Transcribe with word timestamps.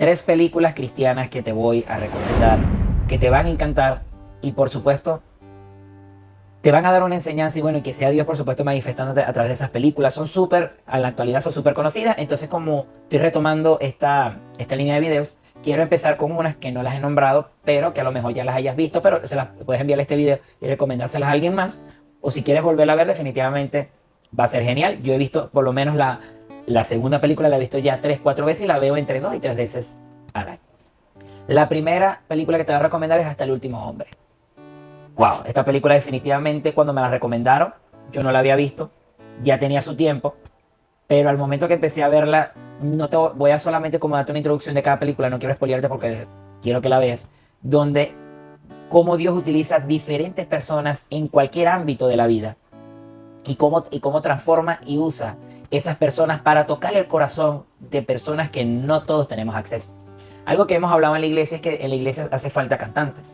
tres 0.00 0.22
películas 0.22 0.72
cristianas 0.72 1.28
que 1.28 1.42
te 1.42 1.52
voy 1.52 1.84
a 1.86 1.98
recomendar, 1.98 2.58
que 3.06 3.18
te 3.18 3.28
van 3.28 3.44
a 3.44 3.50
encantar 3.50 4.04
y 4.40 4.52
por 4.52 4.70
supuesto 4.70 5.22
te 6.62 6.72
van 6.72 6.86
a 6.86 6.92
dar 6.92 7.02
una 7.02 7.16
enseñanza 7.16 7.58
y 7.58 7.62
bueno, 7.62 7.82
que 7.82 7.92
sea 7.92 8.08
Dios 8.08 8.24
por 8.26 8.38
supuesto 8.38 8.64
manifestándote 8.64 9.20
a 9.20 9.30
través 9.34 9.50
de 9.50 9.54
esas 9.54 9.68
películas. 9.68 10.14
Son 10.14 10.26
súper, 10.26 10.78
a 10.86 10.98
la 10.98 11.08
actualidad 11.08 11.42
son 11.42 11.52
súper 11.52 11.74
conocidas, 11.74 12.16
entonces 12.16 12.48
como 12.48 12.86
estoy 13.02 13.18
retomando 13.18 13.76
esta, 13.78 14.38
esta 14.56 14.74
línea 14.74 14.94
de 14.94 15.00
videos, 15.00 15.36
quiero 15.62 15.82
empezar 15.82 16.16
con 16.16 16.32
unas 16.32 16.56
que 16.56 16.72
no 16.72 16.82
las 16.82 16.94
he 16.94 17.00
nombrado, 17.00 17.50
pero 17.62 17.92
que 17.92 18.00
a 18.00 18.04
lo 18.04 18.10
mejor 18.10 18.32
ya 18.32 18.42
las 18.42 18.56
hayas 18.56 18.76
visto, 18.76 19.02
pero 19.02 19.28
se 19.28 19.36
las 19.36 19.48
puedes 19.66 19.82
enviar 19.82 20.00
este 20.00 20.16
video 20.16 20.38
y 20.62 20.66
recomendárselas 20.66 21.28
a 21.28 21.32
alguien 21.32 21.54
más. 21.54 21.82
O 22.22 22.30
si 22.30 22.42
quieres 22.42 22.62
volverla 22.62 22.94
a 22.94 22.96
ver, 22.96 23.06
definitivamente 23.06 23.90
va 24.38 24.44
a 24.44 24.48
ser 24.48 24.62
genial. 24.62 25.02
Yo 25.02 25.12
he 25.12 25.18
visto 25.18 25.50
por 25.50 25.62
lo 25.62 25.74
menos 25.74 25.94
la, 25.94 26.20
la 26.70 26.84
segunda 26.84 27.20
película, 27.20 27.48
la 27.48 27.56
he 27.56 27.60
visto 27.60 27.78
ya 27.78 28.00
tres, 28.00 28.20
cuatro 28.22 28.46
veces 28.46 28.64
y 28.64 28.66
la 28.66 28.78
veo 28.78 28.96
entre 28.96 29.20
dos 29.20 29.34
y 29.34 29.40
tres 29.40 29.56
veces 29.56 29.96
al 30.32 30.48
año. 30.48 30.60
La 31.48 31.68
primera 31.68 32.22
película 32.28 32.58
que 32.58 32.64
te 32.64 32.72
voy 32.72 32.78
a 32.78 32.82
recomendar 32.82 33.18
es 33.18 33.26
Hasta 33.26 33.44
el 33.44 33.50
último 33.50 33.84
hombre. 33.84 34.08
Wow, 35.16 35.42
esta 35.44 35.64
película 35.64 35.94
definitivamente 35.94 36.72
cuando 36.72 36.92
me 36.92 37.00
la 37.00 37.10
recomendaron, 37.10 37.74
yo 38.12 38.22
no 38.22 38.30
la 38.30 38.38
había 38.38 38.54
visto, 38.54 38.90
ya 39.42 39.58
tenía 39.58 39.82
su 39.82 39.96
tiempo, 39.96 40.36
pero 41.08 41.28
al 41.28 41.36
momento 41.36 41.66
que 41.66 41.74
empecé 41.74 42.04
a 42.04 42.08
verla, 42.08 42.52
no 42.80 43.08
te 43.08 43.16
voy 43.16 43.50
a 43.50 43.58
solamente 43.58 43.98
como 43.98 44.14
darte 44.14 44.30
una 44.30 44.38
introducción 44.38 44.76
de 44.76 44.82
cada 44.82 45.00
película, 45.00 45.28
no 45.28 45.40
quiero 45.40 45.54
spoilearte 45.54 45.88
porque 45.88 46.26
quiero 46.62 46.80
que 46.80 46.88
la 46.88 47.00
veas, 47.00 47.28
donde 47.60 48.14
cómo 48.88 49.16
Dios 49.16 49.36
utiliza 49.36 49.80
diferentes 49.80 50.46
personas 50.46 51.04
en 51.10 51.26
cualquier 51.26 51.68
ámbito 51.68 52.06
de 52.06 52.16
la 52.16 52.28
vida 52.28 52.56
y 53.44 53.56
cómo, 53.56 53.84
y 53.90 53.98
cómo 53.98 54.22
transforma 54.22 54.80
y 54.86 54.98
usa 54.98 55.36
esas 55.70 55.96
personas 55.96 56.40
para 56.40 56.66
tocar 56.66 56.96
el 56.96 57.06
corazón 57.06 57.64
de 57.78 58.02
personas 58.02 58.50
que 58.50 58.64
no 58.64 59.04
todos 59.04 59.28
tenemos 59.28 59.54
acceso. 59.54 59.94
Algo 60.44 60.66
que 60.66 60.74
hemos 60.74 60.90
hablado 60.90 61.14
en 61.14 61.20
la 61.20 61.26
iglesia 61.26 61.56
es 61.56 61.62
que 61.62 61.78
en 61.82 61.90
la 61.90 61.96
iglesia 61.96 62.28
hace 62.32 62.50
falta 62.50 62.78
cantantes, 62.78 63.24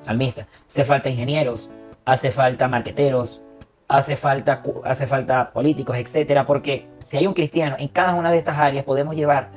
salmistas, 0.00 0.46
hace 0.68 0.84
falta 0.84 1.08
ingenieros, 1.08 1.70
hace 2.04 2.32
falta 2.32 2.68
marqueteros, 2.68 3.40
hace 3.88 4.16
falta, 4.16 4.62
hace 4.84 5.06
falta 5.06 5.52
políticos, 5.52 5.96
etcétera, 5.96 6.46
porque 6.46 6.86
si 7.04 7.16
hay 7.16 7.26
un 7.26 7.34
cristiano 7.34 7.76
en 7.78 7.88
cada 7.88 8.14
una 8.14 8.30
de 8.30 8.38
estas 8.38 8.58
áreas 8.58 8.84
podemos 8.84 9.16
llevar 9.16 9.50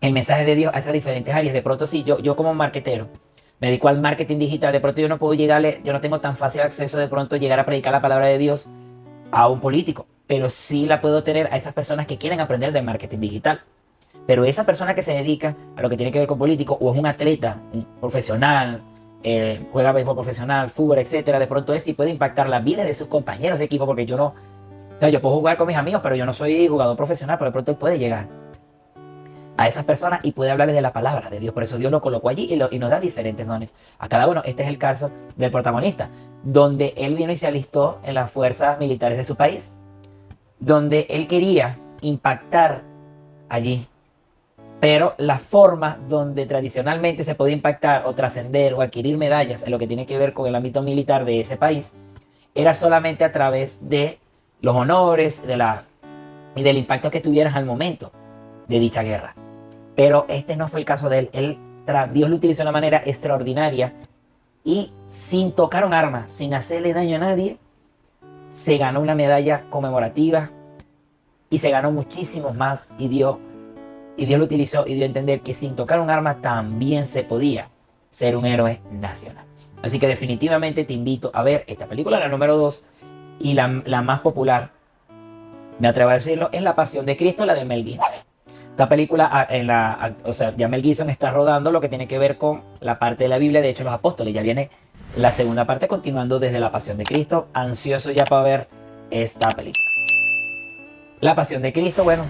el 0.00 0.12
mensaje 0.12 0.44
de 0.44 0.54
Dios 0.56 0.74
a 0.74 0.80
esas 0.80 0.92
diferentes 0.92 1.32
áreas. 1.32 1.54
De 1.54 1.62
pronto, 1.62 1.86
sí, 1.86 2.02
yo, 2.02 2.18
yo 2.18 2.36
como 2.36 2.52
marquetero 2.52 3.08
me 3.60 3.68
dedico 3.68 3.88
al 3.88 4.00
marketing 4.00 4.38
digital, 4.38 4.72
de 4.72 4.80
pronto 4.80 5.00
yo 5.00 5.08
no 5.08 5.18
puedo 5.18 5.34
llegarle, 5.34 5.80
yo 5.84 5.92
no 5.92 6.00
tengo 6.00 6.20
tan 6.20 6.36
fácil 6.36 6.62
acceso 6.62 6.98
de 6.98 7.06
pronto 7.06 7.36
llegar 7.36 7.60
a 7.60 7.64
predicar 7.64 7.92
la 7.92 8.02
palabra 8.02 8.26
de 8.26 8.36
Dios 8.36 8.68
a 9.30 9.48
un 9.48 9.60
político, 9.60 10.06
pero 10.32 10.48
sí 10.48 10.86
la 10.86 11.02
puedo 11.02 11.22
tener 11.22 11.52
a 11.52 11.58
esas 11.58 11.74
personas 11.74 12.06
que 12.06 12.16
quieren 12.16 12.40
aprender 12.40 12.72
de 12.72 12.80
marketing 12.80 13.18
digital. 13.18 13.60
Pero 14.26 14.46
esa 14.46 14.64
persona 14.64 14.94
que 14.94 15.02
se 15.02 15.12
dedica 15.12 15.54
a 15.76 15.82
lo 15.82 15.90
que 15.90 15.96
tiene 15.98 16.10
que 16.10 16.20
ver 16.20 16.26
con 16.26 16.38
político 16.38 16.78
o 16.80 16.90
es 16.90 16.98
un 16.98 17.04
atleta 17.04 17.58
un 17.74 17.84
profesional, 18.00 18.80
eh, 19.22 19.60
juega 19.72 19.92
béisbol 19.92 20.14
profesional, 20.14 20.70
fútbol, 20.70 21.00
etcétera, 21.00 21.38
de 21.38 21.46
pronto 21.46 21.74
es 21.74 21.82
sí 21.82 21.92
puede 21.92 22.08
impactar 22.08 22.48
la 22.48 22.60
vida 22.60 22.82
de 22.82 22.94
sus 22.94 23.08
compañeros 23.08 23.58
de 23.58 23.66
equipo, 23.66 23.84
porque 23.84 24.06
yo 24.06 24.16
no, 24.16 24.32
yo 25.06 25.20
puedo 25.20 25.34
jugar 25.34 25.58
con 25.58 25.66
mis 25.66 25.76
amigos, 25.76 26.00
pero 26.02 26.16
yo 26.16 26.24
no 26.24 26.32
soy 26.32 26.66
jugador 26.66 26.96
profesional, 26.96 27.36
pero 27.36 27.50
de 27.50 27.52
pronto 27.52 27.78
puede 27.78 27.98
llegar 27.98 28.26
a 29.58 29.68
esas 29.68 29.84
personas 29.84 30.20
y 30.22 30.32
puede 30.32 30.50
hablarles 30.50 30.76
de 30.76 30.80
la 30.80 30.94
palabra 30.94 31.28
de 31.28 31.40
Dios. 31.40 31.52
Por 31.52 31.64
eso 31.64 31.76
Dios 31.76 31.92
lo 31.92 32.00
colocó 32.00 32.30
allí 32.30 32.48
y, 32.50 32.78
nos 32.78 32.90
da 32.90 33.00
diferentes 33.00 33.46
dones 33.46 33.74
a 33.98 34.08
cada 34.08 34.28
uno. 34.28 34.40
Este 34.46 34.62
es 34.62 34.70
el 34.70 34.78
caso 34.78 35.10
del 35.36 35.50
protagonista, 35.50 36.08
donde 36.42 36.94
él 36.96 37.16
vino 37.16 37.32
y 37.32 37.36
se 37.36 37.46
alistó 37.46 37.98
en 38.02 38.14
las 38.14 38.30
fuerzas 38.30 38.78
militares 38.78 39.18
de 39.18 39.24
su 39.24 39.36
país, 39.36 39.70
donde 40.62 41.06
él 41.10 41.26
quería 41.26 41.78
impactar 42.02 42.82
allí. 43.48 43.86
Pero 44.80 45.14
la 45.18 45.38
forma 45.38 45.98
donde 46.08 46.46
tradicionalmente 46.46 47.24
se 47.24 47.34
podía 47.34 47.54
impactar 47.54 48.06
o 48.06 48.14
trascender 48.14 48.74
o 48.74 48.80
adquirir 48.80 49.16
medallas 49.16 49.62
en 49.62 49.70
lo 49.72 49.78
que 49.78 49.88
tiene 49.88 50.06
que 50.06 50.18
ver 50.18 50.32
con 50.32 50.46
el 50.46 50.54
ámbito 50.54 50.82
militar 50.82 51.24
de 51.24 51.40
ese 51.40 51.56
país 51.56 51.92
era 52.54 52.74
solamente 52.74 53.24
a 53.24 53.32
través 53.32 53.88
de 53.88 54.18
los 54.60 54.76
honores 54.76 55.44
de 55.46 55.56
la, 55.56 55.84
y 56.54 56.62
del 56.62 56.78
impacto 56.78 57.10
que 57.10 57.20
tuvieras 57.20 57.56
al 57.56 57.64
momento 57.64 58.12
de 58.68 58.78
dicha 58.78 59.02
guerra. 59.02 59.34
Pero 59.96 60.26
este 60.28 60.56
no 60.56 60.68
fue 60.68 60.80
el 60.80 60.86
caso 60.86 61.08
de 61.08 61.18
él. 61.18 61.30
él 61.32 61.58
Dios 62.12 62.30
lo 62.30 62.36
utilizó 62.36 62.62
de 62.62 62.68
una 62.68 62.72
manera 62.72 63.02
extraordinaria 63.04 63.94
y 64.64 64.92
sin 65.08 65.52
tocar 65.52 65.84
un 65.84 65.94
arma, 65.94 66.28
sin 66.28 66.54
hacerle 66.54 66.92
daño 66.92 67.16
a 67.16 67.20
nadie, 67.20 67.58
se 68.52 68.76
ganó 68.76 69.00
una 69.00 69.14
medalla 69.14 69.64
conmemorativa 69.70 70.50
y 71.48 71.56
se 71.56 71.70
ganó 71.70 71.90
muchísimos 71.90 72.54
más 72.54 72.86
y 72.98 73.08
dio 73.08 73.40
y 74.14 74.26
Dios 74.26 74.38
lo 74.38 74.44
utilizó 74.44 74.86
y 74.86 74.92
dio 74.92 75.04
a 75.04 75.06
entender 75.06 75.40
que 75.40 75.54
sin 75.54 75.74
tocar 75.74 75.98
un 76.00 76.10
arma 76.10 76.42
también 76.42 77.06
se 77.06 77.24
podía 77.24 77.70
ser 78.10 78.36
un 78.36 78.44
héroe 78.44 78.82
nacional. 78.90 79.46
Así 79.82 79.98
que 79.98 80.06
definitivamente 80.06 80.84
te 80.84 80.92
invito 80.92 81.30
a 81.32 81.42
ver 81.42 81.64
esta 81.66 81.86
película, 81.86 82.20
la 82.20 82.28
número 82.28 82.58
2 82.58 82.82
y 83.40 83.54
la, 83.54 83.82
la, 83.86 84.02
más 84.02 84.20
popular, 84.20 84.72
me 85.78 85.88
atrevo 85.88 86.10
a 86.10 86.14
decirlo, 86.14 86.50
es 86.52 86.60
La 86.60 86.76
Pasión 86.76 87.06
de 87.06 87.16
Cristo, 87.16 87.46
la 87.46 87.54
de 87.54 87.64
Mel 87.64 87.84
Gibson. 87.86 88.12
Esta 88.68 88.86
película, 88.86 89.30
ah, 89.32 89.46
en 89.48 89.66
la, 89.66 90.14
o 90.24 90.34
sea, 90.34 90.54
ya 90.54 90.68
Mel 90.68 90.82
Gibson 90.82 91.08
está 91.08 91.30
rodando 91.30 91.70
lo 91.70 91.80
que 91.80 91.88
tiene 91.88 92.06
que 92.06 92.18
ver 92.18 92.36
con 92.36 92.62
la 92.80 92.98
parte 92.98 93.24
de 93.24 93.28
la 93.30 93.38
Biblia, 93.38 93.62
de 93.62 93.70
hecho 93.70 93.82
los 93.82 93.94
apóstoles, 93.94 94.34
ya 94.34 94.42
viene 94.42 94.68
la 95.16 95.30
segunda 95.30 95.66
parte 95.66 95.88
continuando 95.88 96.38
desde 96.38 96.58
la 96.58 96.72
Pasión 96.72 96.96
de 96.96 97.04
Cristo, 97.04 97.48
ansioso 97.52 98.10
ya 98.10 98.24
para 98.24 98.42
ver 98.42 98.68
esta 99.10 99.48
película. 99.48 99.84
La 101.20 101.34
Pasión 101.34 101.60
de 101.60 101.72
Cristo, 101.72 102.02
bueno, 102.02 102.24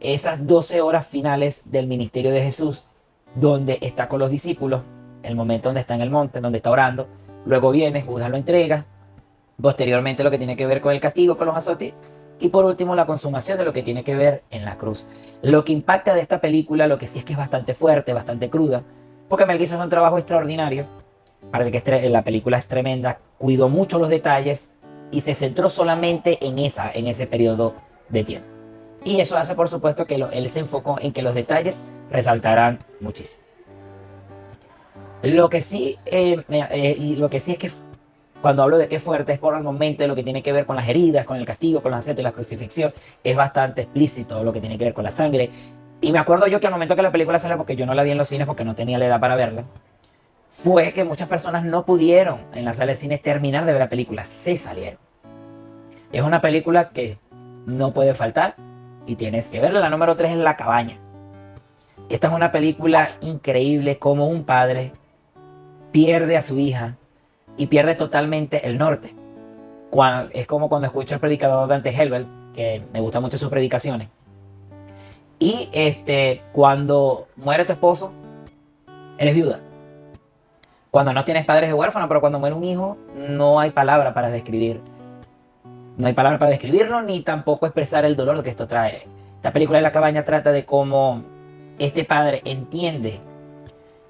esas 0.00 0.44
12 0.44 0.80
horas 0.80 1.06
finales 1.06 1.62
del 1.64 1.86
ministerio 1.86 2.32
de 2.32 2.42
Jesús, 2.42 2.84
donde 3.36 3.78
está 3.80 4.08
con 4.08 4.18
los 4.18 4.30
discípulos, 4.30 4.82
el 5.22 5.36
momento 5.36 5.68
donde 5.68 5.82
está 5.82 5.94
en 5.94 6.00
el 6.00 6.10
monte, 6.10 6.40
donde 6.40 6.58
está 6.58 6.70
orando, 6.70 7.06
luego 7.44 7.70
viene, 7.70 8.02
Judas 8.02 8.28
lo 8.28 8.36
entrega, 8.36 8.86
posteriormente 9.60 10.24
lo 10.24 10.30
que 10.30 10.38
tiene 10.38 10.56
que 10.56 10.66
ver 10.66 10.80
con 10.80 10.92
el 10.92 11.00
castigo, 11.00 11.36
con 11.36 11.46
los 11.46 11.56
azotes, 11.56 11.94
y 12.40 12.48
por 12.48 12.64
último, 12.64 12.94
la 12.96 13.06
consumación 13.06 13.56
de 13.56 13.64
lo 13.64 13.72
que 13.72 13.82
tiene 13.82 14.04
que 14.04 14.16
ver 14.16 14.42
en 14.50 14.64
la 14.64 14.76
cruz. 14.76 15.06
Lo 15.42 15.64
que 15.64 15.72
impacta 15.72 16.12
de 16.12 16.20
esta 16.20 16.40
película, 16.40 16.86
lo 16.86 16.98
que 16.98 17.06
sí 17.06 17.20
es 17.20 17.24
que 17.24 17.32
es 17.32 17.38
bastante 17.38 17.72
fuerte, 17.72 18.12
bastante 18.12 18.50
cruda, 18.50 18.82
porque 19.28 19.46
Mel 19.46 19.62
es 19.62 19.72
un 19.72 19.88
trabajo 19.88 20.18
extraordinario, 20.18 20.86
para 21.50 21.70
que 21.70 22.08
la 22.10 22.22
película 22.22 22.58
es 22.58 22.66
tremenda, 22.66 23.20
cuidó 23.38 23.68
mucho 23.68 23.98
los 23.98 24.08
detalles 24.08 24.70
y 25.10 25.20
se 25.20 25.34
centró 25.34 25.68
solamente 25.68 26.44
en, 26.46 26.58
esa, 26.58 26.90
en 26.92 27.06
ese 27.06 27.26
periodo 27.26 27.74
de 28.08 28.24
tiempo. 28.24 28.48
Y 29.04 29.20
eso 29.20 29.36
hace, 29.36 29.54
por 29.54 29.68
supuesto, 29.68 30.06
que 30.06 30.16
él 30.16 30.50
se 30.50 30.60
enfocó 30.60 30.98
en 31.00 31.12
que 31.12 31.22
los 31.22 31.34
detalles 31.34 31.80
resaltarán 32.10 32.80
muchísimo. 33.00 33.44
Lo 35.22 35.48
que 35.48 35.60
sí, 35.60 35.98
eh, 36.06 36.42
eh, 36.48 36.96
y 36.98 37.16
lo 37.16 37.30
que 37.30 37.40
sí 37.40 37.52
es 37.52 37.58
que 37.58 37.70
cuando 38.42 38.62
hablo 38.62 38.78
de 38.78 38.88
que 38.88 39.00
fuerte 39.00 39.32
es 39.32 39.38
por 39.38 39.56
el 39.56 39.62
momento 39.62 40.06
lo 40.06 40.14
que 40.14 40.22
tiene 40.22 40.42
que 40.42 40.52
ver 40.52 40.66
con 40.66 40.76
las 40.76 40.88
heridas, 40.88 41.24
con 41.24 41.36
el 41.36 41.46
castigo, 41.46 41.82
con 41.82 41.90
los 41.90 42.06
y 42.06 42.14
la 42.14 42.32
crucifixión. 42.32 42.92
Es 43.24 43.34
bastante 43.34 43.82
explícito 43.82 44.42
lo 44.44 44.52
que 44.52 44.60
tiene 44.60 44.76
que 44.76 44.84
ver 44.84 44.94
con 44.94 45.04
la 45.04 45.10
sangre. 45.10 45.50
Y 46.00 46.12
me 46.12 46.18
acuerdo 46.18 46.46
yo 46.46 46.60
que 46.60 46.66
al 46.66 46.72
momento 46.72 46.94
que 46.94 47.02
la 47.02 47.10
película 47.10 47.38
salió, 47.38 47.56
porque 47.56 47.74
yo 47.74 47.86
no 47.86 47.94
la 47.94 48.02
vi 48.02 48.10
en 48.10 48.18
los 48.18 48.28
cines 48.28 48.46
porque 48.46 48.64
no 48.64 48.74
tenía 48.74 48.98
la 48.98 49.06
edad 49.06 49.18
para 49.18 49.34
verla, 49.34 49.64
fue 50.56 50.92
que 50.92 51.04
muchas 51.04 51.28
personas 51.28 51.64
no 51.64 51.84
pudieron 51.84 52.40
en 52.54 52.64
la 52.64 52.72
sala 52.72 52.92
de 52.92 52.96
cine 52.96 53.18
terminar 53.18 53.66
de 53.66 53.72
ver 53.72 53.80
la 53.80 53.88
película. 53.90 54.24
Se 54.24 54.56
salieron. 54.56 54.98
Es 56.12 56.22
una 56.22 56.40
película 56.40 56.88
que 56.90 57.18
no 57.66 57.92
puede 57.92 58.14
faltar 58.14 58.56
y 59.06 59.16
tienes 59.16 59.50
que 59.50 59.60
verla. 59.60 59.80
La 59.80 59.90
número 59.90 60.16
3 60.16 60.32
es 60.32 60.38
La 60.38 60.56
Cabaña. 60.56 60.98
Esta 62.08 62.28
es 62.28 62.32
una 62.32 62.52
película 62.52 63.10
increíble 63.20 63.98
como 63.98 64.28
un 64.28 64.44
padre 64.44 64.92
pierde 65.92 66.38
a 66.38 66.42
su 66.42 66.58
hija 66.58 66.96
y 67.58 67.66
pierde 67.66 67.94
totalmente 67.94 68.66
el 68.66 68.78
norte. 68.78 69.14
es 70.32 70.46
como 70.46 70.68
cuando 70.70 70.86
escucho 70.86 71.14
al 71.14 71.20
predicador 71.20 71.68
Dante 71.68 71.90
Helbel, 71.90 72.26
que 72.54 72.82
me 72.94 73.00
gustan 73.00 73.22
mucho 73.22 73.36
sus 73.36 73.50
predicaciones. 73.50 74.08
Y 75.38 75.68
este, 75.72 76.42
cuando 76.52 77.28
muere 77.36 77.66
tu 77.66 77.72
esposo, 77.72 78.10
eres 79.18 79.34
viuda. 79.34 79.60
Cuando 80.96 81.12
no 81.12 81.26
tienes 81.26 81.44
padres 81.44 81.68
de 81.68 81.74
huérfano, 81.74 82.08
pero 82.08 82.22
cuando 82.22 82.38
muere 82.38 82.56
un 82.56 82.64
hijo, 82.64 82.96
no 83.14 83.60
hay 83.60 83.68
palabra 83.68 84.14
para 84.14 84.30
describir. 84.30 84.80
No 85.98 86.06
hay 86.06 86.14
palabra 86.14 86.38
para 86.38 86.50
describirlo, 86.50 87.02
ni 87.02 87.20
tampoco 87.20 87.66
expresar 87.66 88.06
el 88.06 88.16
dolor 88.16 88.42
que 88.42 88.48
esto 88.48 88.66
trae. 88.66 89.06
Esta 89.34 89.52
película 89.52 89.76
de 89.76 89.82
la 89.82 89.92
cabaña 89.92 90.24
trata 90.24 90.52
de 90.52 90.64
cómo 90.64 91.22
este 91.78 92.04
padre 92.04 92.40
entiende 92.46 93.20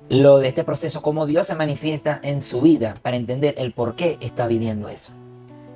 lo 0.08 0.38
de 0.38 0.46
este 0.46 0.62
proceso, 0.62 1.02
cómo 1.02 1.26
Dios 1.26 1.48
se 1.48 1.56
manifiesta 1.56 2.20
en 2.22 2.40
su 2.40 2.60
vida 2.60 2.94
para 3.02 3.16
entender 3.16 3.56
el 3.58 3.72
por 3.72 3.96
qué 3.96 4.16
está 4.20 4.46
viviendo 4.46 4.88
eso. 4.88 5.12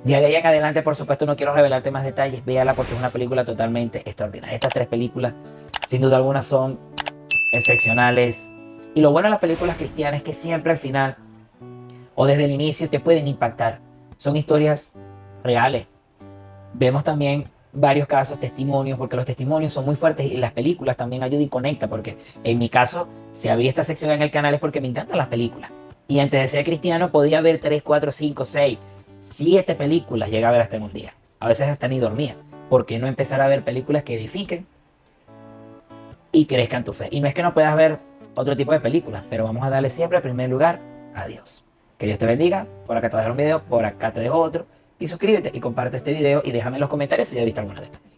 De 0.05 0.15
ahí 0.15 0.33
en 0.33 0.45
adelante, 0.45 0.81
por 0.81 0.95
supuesto, 0.95 1.25
no 1.25 1.35
quiero 1.35 1.53
revelarte 1.53 1.91
más 1.91 2.05
detalles, 2.05 2.45
véala 2.45 2.73
porque 2.73 2.93
es 2.93 2.99
una 2.99 3.09
película 3.09 3.43
totalmente 3.43 3.97
extraordinaria. 4.05 4.55
Estas 4.55 4.71
tres 4.71 4.87
películas, 4.87 5.33
sin 5.85 5.99
duda 5.99 6.15
alguna, 6.15 6.41
son 6.41 6.79
excepcionales. 7.51 8.47
Y 8.93 9.01
lo 9.01 9.11
bueno 9.11 9.27
de 9.27 9.31
las 9.31 9.39
películas 9.39 9.77
cristianas 9.77 10.19
es 10.19 10.23
que 10.23 10.33
siempre 10.33 10.71
al 10.71 10.77
final 10.77 11.17
o 12.15 12.25
desde 12.25 12.45
el 12.45 12.51
inicio 12.51 12.89
te 12.89 12.99
pueden 12.99 13.27
impactar. 13.27 13.79
Son 14.17 14.35
historias 14.35 14.91
reales. 15.43 15.87
Vemos 16.73 17.03
también 17.03 17.49
varios 17.73 18.07
casos, 18.07 18.39
testimonios, 18.39 18.97
porque 18.97 19.15
los 19.15 19.25
testimonios 19.25 19.73
son 19.73 19.85
muy 19.85 19.95
fuertes 19.95 20.29
y 20.29 20.37
las 20.37 20.51
películas 20.51 20.97
también 20.97 21.23
ayudan 21.23 21.43
y 21.43 21.47
conecta, 21.49 21.87
porque 21.87 22.17
en 22.43 22.59
mi 22.59 22.69
caso, 22.69 23.07
si 23.31 23.47
abrí 23.47 23.67
esta 23.67 23.83
sección 23.83 24.11
en 24.11 24.21
el 24.21 24.31
canal 24.31 24.53
es 24.53 24.59
porque 24.59 24.81
me 24.81 24.87
encantan 24.87 25.17
las 25.17 25.27
películas. 25.27 25.71
Y 26.07 26.19
antes 26.19 26.41
de 26.41 26.47
ser 26.47 26.65
cristiano 26.65 27.11
podía 27.11 27.39
ver 27.39 27.59
3, 27.59 27.81
4, 27.81 28.11
5, 28.11 28.45
6, 28.45 28.77
7 29.19 29.75
películas, 29.75 30.29
llega 30.29 30.49
a 30.49 30.51
ver 30.51 30.61
hasta 30.61 30.75
en 30.75 30.83
un 30.83 30.93
día. 30.93 31.13
A 31.39 31.47
veces 31.47 31.69
hasta 31.69 31.87
ni 31.87 31.99
dormía. 31.99 32.35
¿Por 32.69 32.85
qué 32.85 32.99
no 32.99 33.07
empezar 33.07 33.41
a 33.41 33.47
ver 33.47 33.63
películas 33.63 34.03
que 34.03 34.15
edifiquen 34.15 34.67
y 36.31 36.45
crezcan 36.45 36.83
tu 36.83 36.93
fe? 36.93 37.07
Y 37.11 37.21
no 37.21 37.27
es 37.27 37.33
que 37.33 37.43
no 37.43 37.53
puedas 37.53 37.75
ver 37.75 38.10
otro 38.35 38.55
tipo 38.55 38.71
de 38.71 38.79
películas, 38.79 39.23
pero 39.29 39.43
vamos 39.43 39.63
a 39.63 39.69
darle 39.69 39.89
siempre 39.89 40.17
el 40.17 40.23
primer 40.23 40.49
lugar 40.49 40.79
a 41.15 41.27
Dios. 41.27 41.63
Que 41.97 42.05
Dios 42.05 42.17
te 42.17 42.25
bendiga. 42.25 42.65
Por 42.85 42.97
acá 42.97 43.09
te 43.09 43.17
voy 43.17 43.25
un 43.25 43.37
video, 43.37 43.61
por 43.63 43.85
acá 43.85 44.11
te 44.11 44.19
dejo 44.19 44.37
otro. 44.39 44.65
Y 44.99 45.07
suscríbete 45.07 45.51
y 45.53 45.59
comparte 45.59 45.97
este 45.97 46.13
video 46.13 46.41
y 46.43 46.51
déjame 46.51 46.77
en 46.77 46.81
los 46.81 46.89
comentarios 46.89 47.27
si 47.27 47.35
ya 47.35 47.43
viste 47.43 47.59
alguna 47.59 47.81
de 47.81 47.87
estas. 47.87 48.10